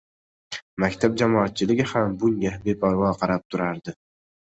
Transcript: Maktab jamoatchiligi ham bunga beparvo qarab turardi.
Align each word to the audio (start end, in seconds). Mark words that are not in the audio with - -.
Maktab 0.83 1.17
jamoatchiligi 1.21 1.85
ham 1.91 2.15
bunga 2.23 2.53
beparvo 2.69 3.11
qarab 3.21 3.45
turardi. 3.53 3.95